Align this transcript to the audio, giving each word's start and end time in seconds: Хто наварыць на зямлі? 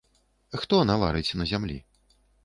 Хто 0.61 0.79
наварыць 0.91 1.35
на 1.41 1.47
зямлі? 1.51 1.77